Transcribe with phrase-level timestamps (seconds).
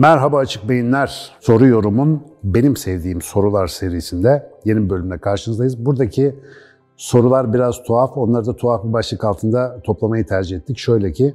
[0.00, 1.30] Merhaba Açık Beyinler.
[1.40, 5.86] Soru yorumun benim sevdiğim sorular serisinde yeni bir bölümde karşınızdayız.
[5.86, 6.34] Buradaki
[6.96, 8.16] sorular biraz tuhaf.
[8.16, 10.78] Onları da tuhaf bir başlık altında toplamayı tercih ettik.
[10.78, 11.34] Şöyle ki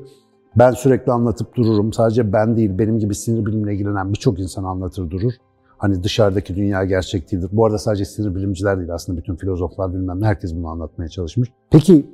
[0.56, 1.94] ben sürekli anlatıp dururum.
[1.94, 5.34] Sadece ben değil, benim gibi sinir bilimle ilgilenen birçok insan anlatır durur.
[5.78, 7.50] Hani dışarıdaki dünya gerçek değildir.
[7.52, 11.50] Bu arada sadece sinir bilimciler değil aslında bütün filozoflar bilmem herkes bunu anlatmaya çalışmış.
[11.72, 12.06] Peki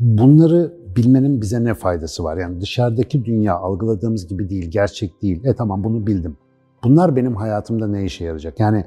[0.00, 2.36] bunları bilmenin bize ne faydası var?
[2.36, 5.44] Yani dışarıdaki dünya algıladığımız gibi değil, gerçek değil.
[5.44, 6.36] E tamam bunu bildim.
[6.84, 8.60] Bunlar benim hayatımda ne işe yarayacak?
[8.60, 8.84] Yani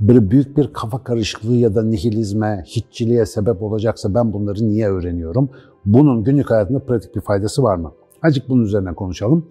[0.00, 5.50] böyle büyük bir kafa karışıklığı ya da nihilizme, hiççiliğe sebep olacaksa ben bunları niye öğreniyorum?
[5.84, 7.92] Bunun günlük hayatında pratik bir faydası var mı?
[8.22, 9.46] Azıcık bunun üzerine konuşalım.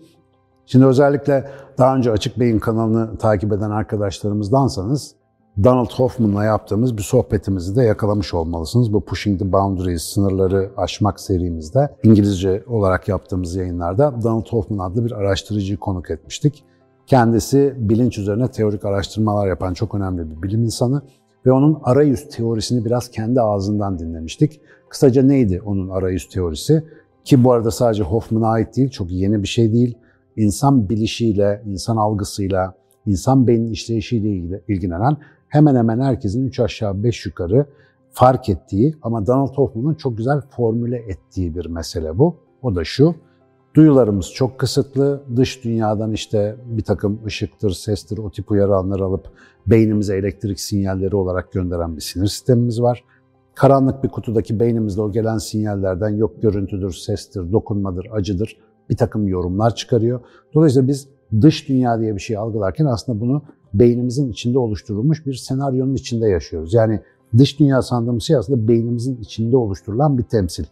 [0.66, 5.16] Şimdi özellikle daha önce Açık Beyin kanalını takip eden arkadaşlarımızdansanız
[5.64, 8.94] Donald Hoffman'la yaptığımız bir sohbetimizi de yakalamış olmalısınız.
[8.94, 15.12] Bu Pushing the Boundaries, sınırları aşmak serimizde İngilizce olarak yaptığımız yayınlarda Donald Hoffman adlı bir
[15.12, 16.64] araştırıcıyı konuk etmiştik.
[17.08, 21.02] Kendisi bilinç üzerine teorik araştırmalar yapan çok önemli bir bilim insanı
[21.46, 24.62] ve onun arayüz teorisini biraz kendi ağzından dinlemiştik.
[24.90, 26.84] Kısaca neydi onun arayüz teorisi?
[27.26, 29.98] Ki bu arada sadece Hoffman'a ait değil, çok yeni bir şey değil.
[30.38, 32.74] İnsan bilişiyle, insan algısıyla,
[33.06, 35.18] insan beynin işleyişiyle ilgilenen
[35.50, 37.66] hemen hemen herkesin 3 aşağı 5 yukarı
[38.12, 42.36] fark ettiği ama Donald Hoffman'ın çok güzel formüle ettiği bir mesele bu.
[42.62, 43.16] O da şu,
[43.76, 49.32] duyularımız çok kısıtlı, dış dünyadan işte bir takım ışıktır, sestir, o tip uyarı anları alıp
[49.68, 53.04] beynimize elektrik sinyalleri olarak gönderen bir sinir sistemimiz var.
[53.56, 58.58] Karanlık bir kutudaki beynimizde o gelen sinyallerden yok görüntüdür, sestir, dokunmadır, acıdır
[58.90, 60.20] bir takım yorumlar çıkarıyor.
[60.54, 61.08] Dolayısıyla biz
[61.42, 63.42] dış dünya diye bir şey algılarken aslında bunu
[63.74, 66.74] beynimizin içinde oluşturulmuş bir senaryonun içinde yaşıyoruz.
[66.74, 67.02] Yani
[67.38, 70.66] dış dünya sandığımız şey aslında beynimizin içinde oluşturulan bir temsil.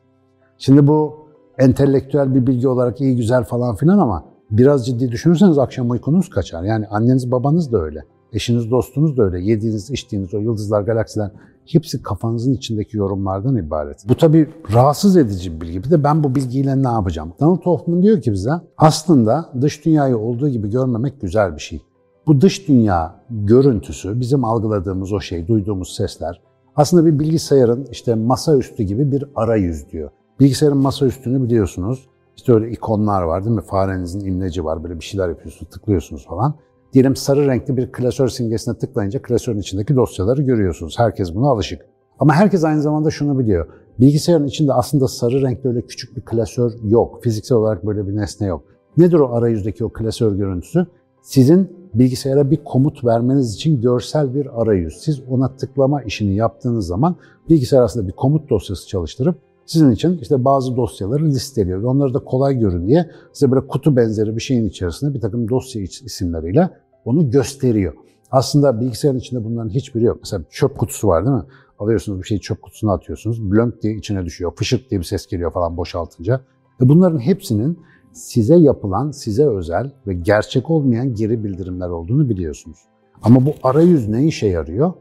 [0.57, 1.15] Şimdi bu
[1.57, 6.63] entelektüel bir bilgi olarak iyi güzel falan filan ama biraz ciddi düşünürseniz akşam uykunuz kaçar.
[6.63, 8.03] Yani anneniz babanız da öyle.
[8.33, 9.41] Eşiniz dostunuz da öyle.
[9.41, 11.31] Yediğiniz içtiğiniz o yıldızlar galaksiler
[11.73, 14.05] hepsi kafanızın içindeki yorumlardan ibaret.
[14.09, 15.83] Bu tabii rahatsız edici bir bilgi.
[15.83, 17.33] Bir de ben bu bilgiyle ne yapacağım?
[17.39, 21.81] Donald Hoffman diyor ki bize aslında dış dünyayı olduğu gibi görmemek güzel bir şey.
[22.27, 26.41] Bu dış dünya görüntüsü, bizim algıladığımız o şey, duyduğumuz sesler
[26.77, 30.09] aslında bir bilgisayarın işte masaüstü gibi bir arayüz diyor.
[30.39, 32.07] Bilgisayarın masaüstünü biliyorsunuz.
[32.37, 33.61] İşte öyle ikonlar var değil mi?
[33.61, 34.83] Farenizin imleci var.
[34.83, 36.55] Böyle bir şeyler yapıyorsunuz, tıklıyorsunuz falan.
[36.93, 40.99] Diyelim sarı renkli bir klasör simgesine tıklayınca klasörün içindeki dosyaları görüyorsunuz.
[40.99, 41.85] Herkes buna alışık.
[42.19, 43.67] Ama herkes aynı zamanda şunu biliyor.
[43.99, 47.23] Bilgisayarın içinde aslında sarı renkli öyle küçük bir klasör yok.
[47.23, 48.63] Fiziksel olarak böyle bir nesne yok.
[48.97, 50.87] Nedir o arayüzdeki o klasör görüntüsü?
[51.21, 54.97] Sizin bilgisayara bir komut vermeniz için görsel bir arayüz.
[54.99, 57.15] Siz ona tıklama işini yaptığınız zaman
[57.49, 59.35] bilgisayar aslında bir komut dosyası çalıştırıp
[59.67, 61.83] sizin için işte bazı dosyaları listeliyor.
[61.83, 65.81] Onları da kolay görün diye size böyle kutu benzeri bir şeyin içerisinde bir takım dosya
[65.81, 66.69] isimleriyle
[67.05, 67.93] onu gösteriyor.
[68.31, 70.17] Aslında bilgisayarın içinde bunların hiçbiri yok.
[70.21, 71.43] Mesela çöp kutusu var değil mi?
[71.79, 73.51] Alıyorsunuz bir şeyi çöp kutusuna atıyorsunuz.
[73.51, 74.51] Blönk diye içine düşüyor.
[74.55, 76.41] Fışık diye bir ses geliyor falan boşaltınca.
[76.81, 77.79] Ve bunların hepsinin
[78.13, 82.79] size yapılan, size özel ve gerçek olmayan geri bildirimler olduğunu biliyorsunuz.
[83.21, 84.93] Ama bu arayüz ne işe yarıyor?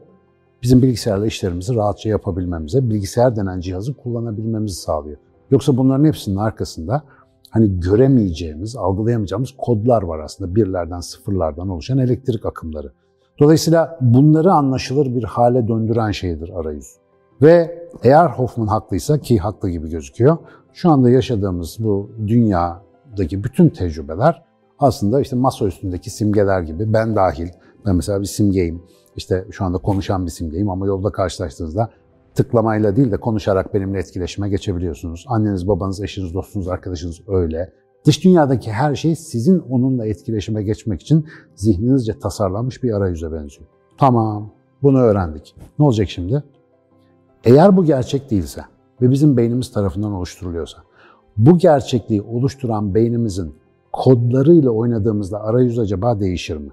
[0.63, 5.17] Bizim bilgisayarla işlerimizi rahatça yapabilmemize, bilgisayar denen cihazı kullanabilmemizi sağlıyor.
[5.51, 7.03] Yoksa bunların hepsinin arkasında
[7.49, 10.55] hani göremeyeceğimiz, algılayamayacağımız kodlar var aslında.
[10.55, 12.91] Birlerden, sıfırlardan oluşan elektrik akımları.
[13.39, 16.87] Dolayısıyla bunları anlaşılır bir hale döndüren şeydir arayüz.
[17.41, 20.37] Ve eğer Hoffman haklıysa ki haklı gibi gözüküyor,
[20.73, 24.43] şu anda yaşadığımız bu dünyadaki bütün tecrübeler
[24.79, 27.47] aslında işte masa üstündeki simgeler gibi ben dahil,
[27.85, 28.81] ben mesela bir simgeyim,
[29.15, 31.89] işte şu anda konuşan bir simgeyim ama yolda karşılaştığınızda
[32.35, 35.25] tıklamayla değil de konuşarak benimle etkileşime geçebiliyorsunuz.
[35.27, 37.73] Anneniz, babanız, eşiniz, dostunuz, arkadaşınız öyle.
[38.05, 43.67] Dış dünyadaki her şey sizin onunla etkileşime geçmek için zihninizce tasarlanmış bir arayüze benziyor.
[43.97, 44.51] Tamam,
[44.83, 45.55] bunu öğrendik.
[45.79, 46.43] Ne olacak şimdi?
[47.43, 48.61] Eğer bu gerçek değilse
[49.01, 50.77] ve bizim beynimiz tarafından oluşturuluyorsa,
[51.37, 53.55] bu gerçekliği oluşturan beynimizin
[53.93, 56.71] kodlarıyla oynadığımızda arayüz acaba değişir mi?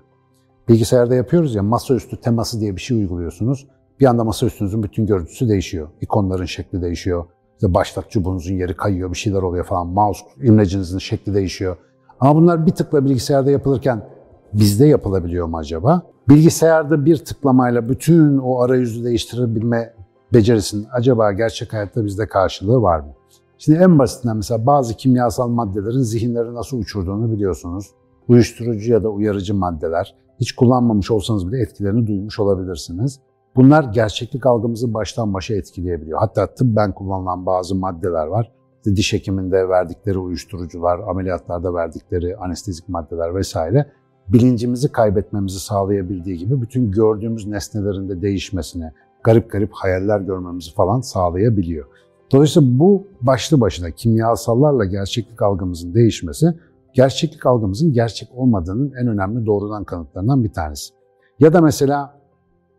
[0.68, 3.66] Bilgisayarda yapıyoruz ya masaüstü teması diye bir şey uyguluyorsunuz.
[4.00, 5.88] Bir anda masaüstünüzün bütün görüntüsü değişiyor.
[6.00, 7.24] İkonların şekli değişiyor.
[7.54, 9.86] İşte başlat çubuğunuzun yeri kayıyor, bir şeyler oluyor falan.
[9.86, 11.76] Mouse imlecinizin şekli değişiyor.
[12.20, 14.08] Ama bunlar bir tıkla bilgisayarda yapılırken
[14.52, 16.02] bizde yapılabiliyor mu acaba?
[16.28, 19.94] Bilgisayarda bir tıklamayla bütün o arayüzü değiştirebilme
[20.32, 23.12] becerisinin acaba gerçek hayatta bizde karşılığı var mı?
[23.58, 27.90] Şimdi en basitinden mesela bazı kimyasal maddelerin zihinleri nasıl uçurduğunu biliyorsunuz.
[28.28, 30.14] Uyuşturucu ya da uyarıcı maddeler.
[30.40, 33.20] Hiç kullanmamış olsanız bile etkilerini duymuş olabilirsiniz.
[33.56, 36.18] Bunlar gerçeklik algımızı baştan başa etkileyebiliyor.
[36.18, 38.52] Hatta tıbben kullanılan bazı maddeler var.
[38.84, 43.86] Diş hekiminde verdikleri uyuşturucular, ameliyatlarda verdikleri anestezik maddeler vesaire.
[44.28, 48.92] bilincimizi kaybetmemizi sağlayabildiği gibi bütün gördüğümüz nesnelerin de değişmesine,
[49.24, 51.86] garip garip hayaller görmemizi falan sağlayabiliyor.
[52.32, 56.54] Dolayısıyla bu başlı başına kimyasallarla gerçeklik algımızın değişmesi,
[56.94, 60.94] gerçeklik algımızın gerçek olmadığının en önemli doğrudan kanıtlarından bir tanesi.
[61.40, 62.20] Ya da mesela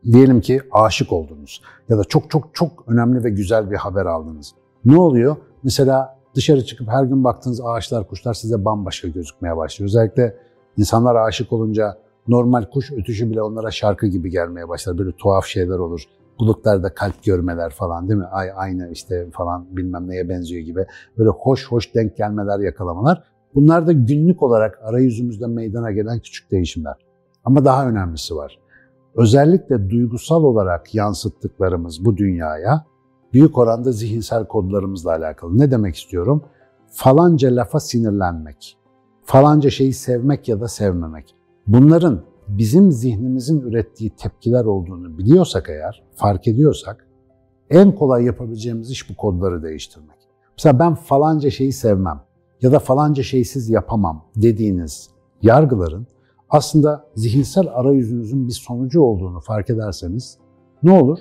[0.03, 4.51] diyelim ki aşık oldunuz ya da çok çok çok önemli ve güzel bir haber aldınız.
[4.85, 5.35] Ne oluyor?
[5.63, 9.87] Mesela dışarı çıkıp her gün baktığınız ağaçlar, kuşlar size bambaşka gözükmeye başlıyor.
[9.87, 10.37] Özellikle
[10.77, 11.97] insanlar aşık olunca
[12.27, 14.97] normal kuş ötüşü bile onlara şarkı gibi gelmeye başlar.
[14.97, 16.03] Böyle tuhaf şeyler olur.
[16.39, 18.25] Bulutlarda kalp görmeler falan değil mi?
[18.25, 20.85] Ay aynı işte falan bilmem neye benziyor gibi.
[21.17, 23.23] Böyle hoş hoş denk gelmeler, yakalamalar.
[23.55, 26.95] Bunlar da günlük olarak arayüzümüzde meydana gelen küçük değişimler.
[27.43, 28.59] Ama daha önemlisi var.
[29.15, 32.85] Özellikle duygusal olarak yansıttıklarımız bu dünyaya
[33.33, 35.57] büyük oranda zihinsel kodlarımızla alakalı.
[35.57, 36.43] Ne demek istiyorum?
[36.89, 38.77] Falanca lafa sinirlenmek,
[39.23, 41.35] falanca şeyi sevmek ya da sevmemek.
[41.67, 47.07] Bunların bizim zihnimizin ürettiği tepkiler olduğunu biliyorsak eğer, fark ediyorsak,
[47.69, 50.17] en kolay yapabileceğimiz iş bu kodları değiştirmek.
[50.57, 52.21] Mesela ben falanca şeyi sevmem
[52.61, 55.09] ya da falanca şeysiz yapamam dediğiniz
[55.41, 56.07] yargıların
[56.49, 60.37] aslında zihinsel arayüzünüzün bir sonucu olduğunu fark ederseniz
[60.83, 61.19] ne olur?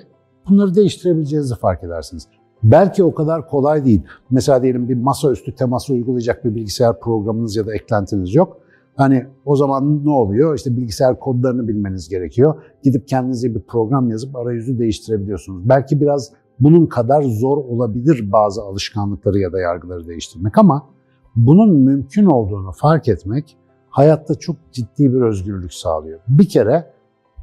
[0.49, 2.27] Bunları değiştirebileceğinizi fark edersiniz.
[2.63, 4.01] Belki o kadar kolay değil.
[4.29, 8.57] Mesela diyelim bir masaüstü teması uygulayacak bir bilgisayar programınız ya da eklentiniz yok.
[8.95, 10.55] Hani o zaman ne oluyor?
[10.55, 12.55] İşte bilgisayar kodlarını bilmeniz gerekiyor.
[12.83, 15.69] Gidip kendinize bir program yazıp arayüzü değiştirebiliyorsunuz.
[15.69, 20.89] Belki biraz bunun kadar zor olabilir bazı alışkanlıkları ya da yargıları değiştirmek ama
[21.35, 23.57] bunun mümkün olduğunu fark etmek
[23.89, 26.19] hayatta çok ciddi bir özgürlük sağlıyor.
[26.27, 26.93] Bir kere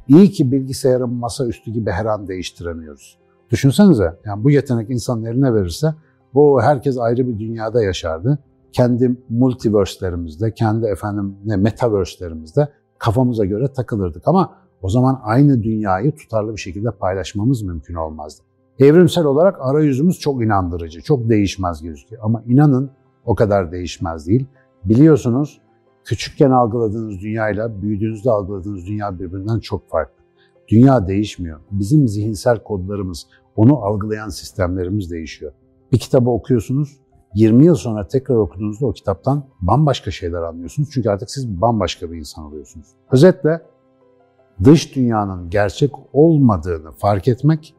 [0.07, 3.17] iyi ki bilgisayarın masaüstü gibi her an değiştiremiyoruz.
[3.49, 5.95] Düşünsenize yani bu yetenek insanın eline verirse
[6.33, 8.39] bu herkes ayrı bir dünyada yaşardı.
[8.71, 12.67] Kendi multiverse'lerimizde, kendi efendim ne metaverse'lerimizde
[12.97, 18.43] kafamıza göre takılırdık ama o zaman aynı dünyayı tutarlı bir şekilde paylaşmamız mümkün olmazdı.
[18.79, 22.21] Evrimsel olarak arayüzümüz çok inandırıcı, çok değişmez gözüküyor.
[22.25, 22.91] Ama inanın
[23.25, 24.45] o kadar değişmez değil.
[24.85, 25.61] Biliyorsunuz
[26.05, 30.23] küçükken algıladığınız dünyayla büyüdüğünüzde algıladığınız dünya birbirinden çok farklı.
[30.67, 31.59] Dünya değişmiyor.
[31.71, 35.51] Bizim zihinsel kodlarımız, onu algılayan sistemlerimiz değişiyor.
[35.91, 36.97] Bir kitabı okuyorsunuz,
[37.35, 40.89] 20 yıl sonra tekrar okuduğunuzda o kitaptan bambaşka şeyler anlıyorsunuz.
[40.93, 42.87] Çünkü artık siz bambaşka bir insan oluyorsunuz.
[43.11, 43.61] Özetle
[44.63, 47.75] dış dünyanın gerçek olmadığını fark etmek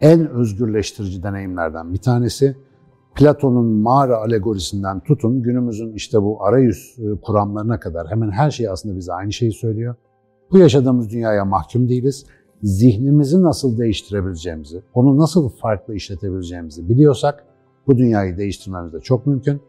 [0.00, 2.56] en özgürleştirici deneyimlerden bir tanesi.
[3.14, 8.96] Platon'un mağara alegorisinden tutun günümüzün işte bu arayüz e, kuramlarına kadar hemen her şey aslında
[8.96, 9.94] bize aynı şeyi söylüyor.
[10.50, 12.26] Bu yaşadığımız dünyaya mahkum değiliz.
[12.62, 17.44] Zihnimizi nasıl değiştirebileceğimizi, onu nasıl farklı işletebileceğimizi biliyorsak
[17.86, 19.60] bu dünyayı değiştirmemiz de çok mümkün.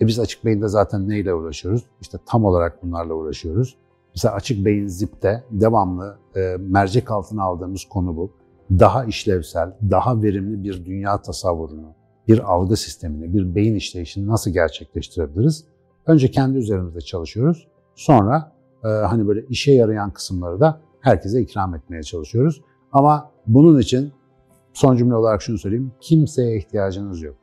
[0.00, 1.84] E biz açık beyinde zaten neyle uğraşıyoruz?
[2.00, 3.76] İşte tam olarak bunlarla uğraşıyoruz.
[4.14, 8.30] Mesela açık beyin zipte devamlı e, mercek altına aldığımız konu bu.
[8.70, 11.94] Daha işlevsel, daha verimli bir dünya tasavvurunu,
[12.30, 15.64] bir algı sistemini, bir beyin işleyişini nasıl gerçekleştirebiliriz?
[16.06, 17.68] Önce kendi üzerimizde çalışıyoruz.
[17.94, 18.52] Sonra
[18.84, 22.62] e, hani böyle işe yarayan kısımları da herkese ikram etmeye çalışıyoruz.
[22.92, 24.12] Ama bunun için
[24.72, 25.92] son cümle olarak şunu söyleyeyim.
[26.00, 27.36] Kimseye ihtiyacınız yok.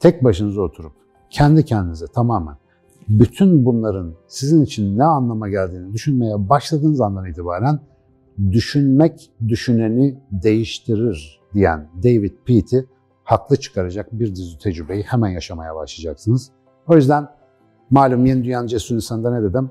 [0.00, 0.92] Tek başınıza oturup
[1.30, 2.56] kendi kendinize tamamen
[3.08, 7.80] bütün bunların sizin için ne anlama geldiğini düşünmeye başladığınız andan itibaren
[8.50, 12.78] düşünmek düşüneni değiştirir diyen David Peaty
[13.26, 16.50] haklı çıkaracak bir dizi tecrübeyi hemen yaşamaya başlayacaksınız.
[16.88, 17.28] O yüzden
[17.90, 19.70] malum yeni dünyanın cesur insanında ne dedim?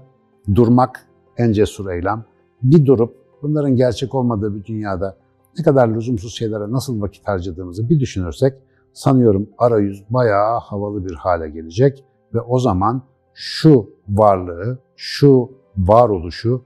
[0.55, 1.07] Durmak
[1.37, 2.25] en cesur eylem.
[2.63, 5.17] Bir durup bunların gerçek olmadığı bir dünyada
[5.57, 8.53] ne kadar lüzumsuz şeylere nasıl vakit harcadığımızı bir düşünürsek
[8.93, 13.01] sanıyorum arayüz bayağı havalı bir hale gelecek ve o zaman
[13.33, 16.65] şu varlığı, şu varoluşu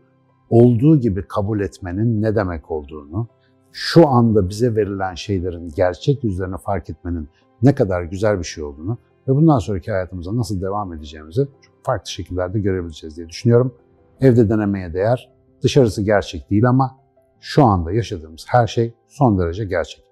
[0.50, 3.28] olduğu gibi kabul etmenin ne demek olduğunu,
[3.72, 7.30] şu anda bize verilen şeylerin gerçek yüzlerini fark etmenin
[7.62, 8.98] ne kadar güzel bir şey olduğunu
[9.28, 13.76] ve bundan sonraki hayatımıza nasıl devam edeceğimizi çok farklı şekillerde görebileceğiz diye düşünüyorum.
[14.22, 15.34] Evde denemeye değer.
[15.62, 17.00] Dışarısı gerçek değil ama
[17.40, 20.04] şu anda yaşadığımız her şey son derece gerçek.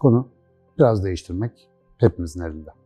[0.00, 0.28] Konu
[0.78, 2.77] biraz değiştirmek hepimizin elinde.